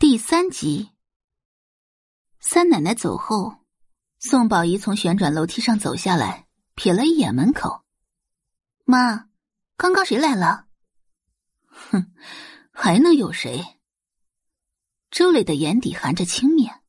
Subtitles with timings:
[0.00, 0.92] 第三集，
[2.38, 3.66] 三奶奶走后，
[4.18, 7.84] 宋宝仪从旋转楼梯上走下来，瞥了一眼门口。
[8.86, 9.28] 妈，
[9.76, 10.68] 刚刚谁来了？
[11.66, 12.14] 哼，
[12.72, 13.78] 还能有谁？
[15.10, 16.80] 周磊的眼底含着轻蔑。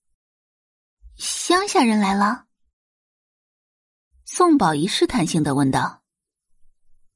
[1.18, 2.46] 乡下人来了。
[4.24, 6.02] 宋宝仪试探性的问道。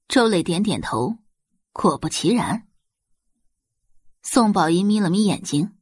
[0.09, 1.19] 周磊点点头，
[1.71, 2.67] 果不其然。
[4.23, 5.74] 宋宝仪眯了眯眼睛。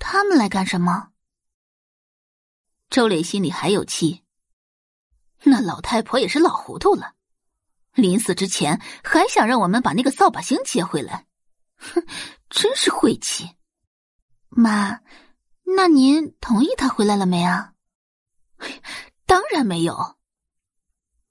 [0.00, 1.10] 他们来干什么？
[2.88, 4.24] 周磊心里还有气。
[5.44, 7.14] 那老太婆也是老糊涂了，
[7.94, 11.26] 临死之前还想让我们把那个扫把星接回来，
[11.76, 12.04] 哼，
[12.48, 13.56] 真是晦气。
[14.48, 15.00] 妈，
[15.76, 17.74] 那您同意他回来了没啊？
[19.26, 20.16] 当然没有。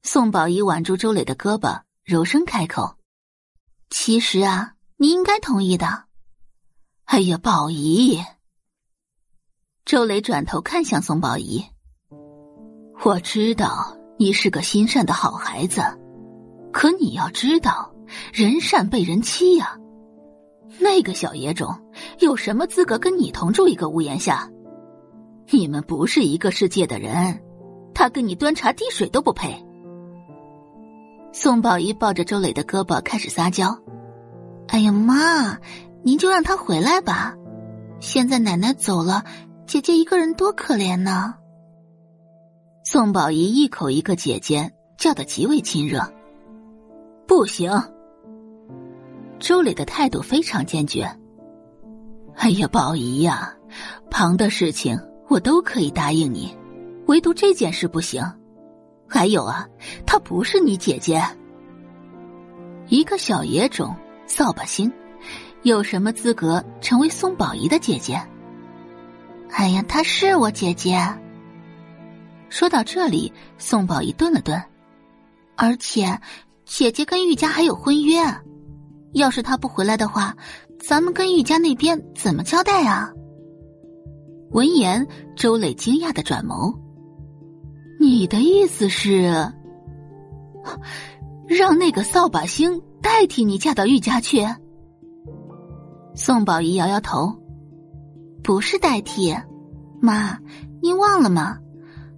[0.04, 2.98] 宋宝仪挽住周磊的胳膊，柔声开口
[3.92, 6.06] ：“其实啊，你应该同意的。”
[7.06, 8.24] 哎呀，宝仪。
[9.90, 11.66] 周磊转头看向宋宝仪，
[13.04, 15.82] 我知道你是个心善的好孩子，
[16.72, 17.92] 可你要知道，
[18.32, 19.80] 人善被人欺呀。
[20.78, 21.76] 那个小野种
[22.20, 24.48] 有什么资格跟你同住一个屋檐下？
[25.50, 27.42] 你们不是一个世界的人，
[27.96, 29.66] 他跟你端茶递水都不配。
[31.34, 33.76] 宋宝仪抱着周磊的胳膊开始撒娇
[34.70, 35.58] ：“哎呀妈，
[36.04, 37.34] 您就让他回来吧，
[38.00, 39.24] 现在奶奶走了。”
[39.70, 41.36] 姐姐一个人多可怜呢。
[42.84, 46.02] 宋宝仪一口一个姐姐，叫的极为亲热。
[47.28, 47.72] 不行，
[49.38, 51.08] 周磊的态度非常坚决。
[52.34, 53.56] 哎呀，宝仪呀，
[54.10, 56.52] 旁的事情我都可以答应你，
[57.06, 58.24] 唯独这件事不行。
[59.08, 59.70] 还有啊，
[60.04, 61.24] 她不是你姐姐，
[62.88, 64.92] 一个小野种，扫把星，
[65.62, 68.20] 有什么资格成为宋宝仪的姐姐？
[69.52, 70.98] 哎呀，她是我姐姐。
[72.50, 74.62] 说到这里，宋宝仪顿了顿，
[75.56, 76.20] 而且
[76.66, 78.22] 姐姐跟玉家还有婚约，
[79.14, 80.36] 要是她不回来的话，
[80.80, 83.12] 咱们跟玉家那边怎么交代啊？
[84.52, 86.76] 闻言，周磊惊讶的转眸
[88.00, 89.52] ：“你的意思是，
[91.48, 94.48] 让那个扫把星代替你嫁到玉家去？”
[96.16, 97.39] 宋宝仪摇摇头。
[98.50, 99.38] 不是代替，
[100.02, 100.40] 妈，
[100.82, 101.60] 您忘了吗？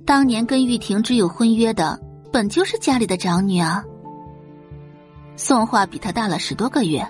[0.06, 2.00] 当年跟玉婷之有婚约的，
[2.32, 3.84] 本就是家里的长女啊。
[5.36, 7.06] 宋画比她大了十多个月，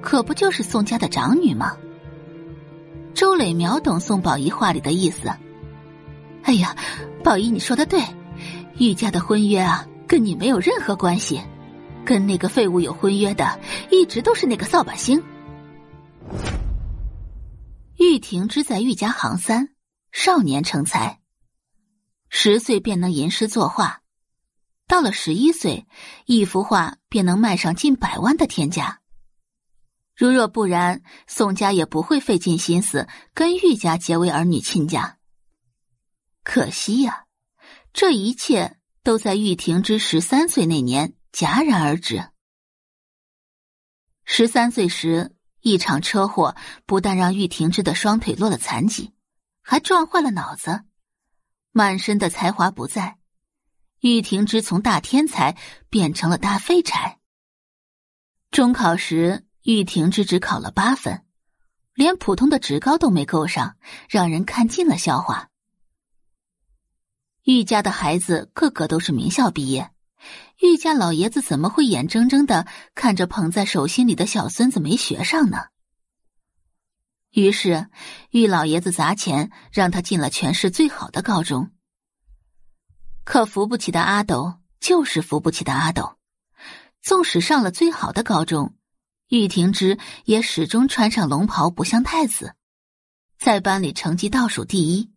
[0.00, 1.76] 可不就是宋家的长女吗？
[3.12, 5.28] 周磊秒懂宋宝仪话里的意思。
[6.42, 6.74] 哎呀，
[7.22, 8.00] 宝仪，你说的对，
[8.78, 11.42] 玉家的婚约啊，跟你没有任何关系，
[12.06, 15.22] 跟那个废物有婚约的，一直都是那个扫把星。
[18.02, 19.76] 玉婷之在玉家行三，
[20.10, 21.20] 少年成才，
[22.28, 24.02] 十岁便能吟诗作画，
[24.88, 25.86] 到了十一岁，
[26.26, 29.00] 一幅画便能卖上近百万的天价。
[30.16, 35.18] 如若不然，宋家也不会费尽心思跟玉家结为儿女亲家。
[36.42, 37.26] 可惜呀，
[37.92, 42.30] 这一切都在玉婷之十三岁那年戛然而止。
[44.24, 45.36] 十三岁时。
[45.62, 46.56] 一场车祸
[46.86, 49.12] 不但让玉婷之的双腿落了残疾，
[49.62, 50.82] 还撞坏了脑子，
[51.70, 53.18] 满身的才华不在。
[54.00, 55.56] 玉婷之从大天才
[55.88, 57.20] 变成了大废柴。
[58.50, 61.24] 中考时，玉婷之只考了八分，
[61.94, 63.76] 连普通的职高都没够上，
[64.08, 65.50] 让人看尽了笑话。
[67.44, 69.92] 玉家的孩子个个都是名校毕业。
[70.60, 75.66] 玉家老爷子怎么会眼睁睁的看着捧在手心里的小孙子没学上呢？
[77.30, 77.88] 于是，
[78.30, 81.70] 玉老爷子砸钱让他进了全市最好的高中。
[83.24, 86.18] 可扶不起的阿斗就是扶不起的阿斗，
[87.00, 88.74] 纵使上了最好的高中，
[89.28, 92.54] 玉婷之也始终穿上龙袍不像太子，
[93.38, 95.10] 在班里成绩倒数第一，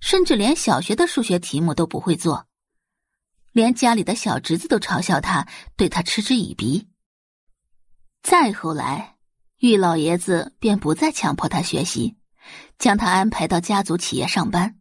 [0.00, 2.46] 甚至连小学的数学题目都不会做。
[3.52, 6.88] 连家里的小侄子都嘲笑他，对他嗤之以鼻。
[8.22, 9.16] 再后来，
[9.58, 12.16] 玉老爷子便不再强迫他学习，
[12.78, 14.78] 将他安排到家族企业上班。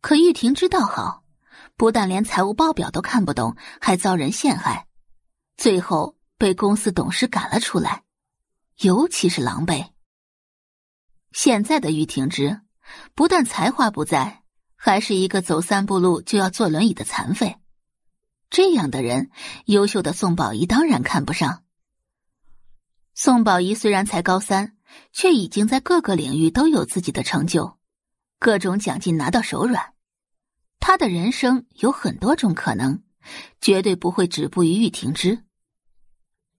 [0.00, 1.24] 可玉婷知道好，
[1.76, 4.86] 不但连财务报表都看不懂，还遭人陷害，
[5.56, 8.04] 最后被公司董事赶了出来，
[8.78, 9.90] 尤其是狼狈。
[11.32, 12.62] 现在的玉婷之，
[13.14, 14.39] 不但才华不在。
[14.82, 17.58] 还是一个走三步路就要坐轮椅的残废，
[18.48, 19.30] 这样的人，
[19.66, 21.64] 优秀的宋宝仪当然看不上。
[23.12, 24.74] 宋宝仪虽然才高三，
[25.12, 27.76] 却已经在各个领域都有自己的成就，
[28.38, 29.92] 各种奖金拿到手软。
[30.78, 33.02] 他的人生有很多种可能，
[33.60, 35.44] 绝对不会止步于玉婷之。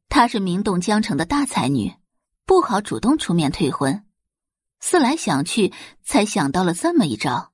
[0.10, 1.92] 她是名动江城的大才女，
[2.46, 4.06] 不好主动出面退婚。
[4.80, 7.51] 思来想去，才想到了这么一招。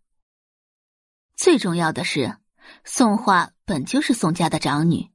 [1.37, 2.35] 最重要的是，
[2.83, 5.09] 宋画本就是宋家的长女，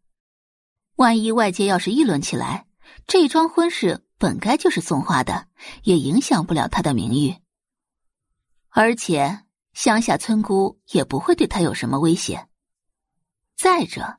[0.96, 2.66] 万一外界要是议论起来，
[3.06, 5.48] 这桩婚事本该就是宋画的，
[5.82, 7.36] 也影响不了她的名誉。
[8.70, 9.40] 而且。
[9.74, 12.46] 乡下村姑也不会对她有什么威胁。
[13.56, 14.18] 再者，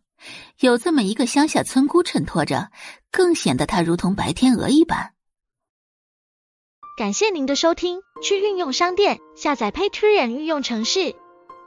[0.61, 2.71] 有这么一个乡下村姑衬托着，
[3.11, 5.13] 更显得她如同白天鹅一般。
[6.97, 11.15] 感谢您的收听，去运用商店下载 Patreon 运用城市，